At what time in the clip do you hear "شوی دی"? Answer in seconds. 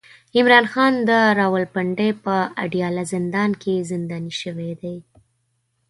4.41-4.95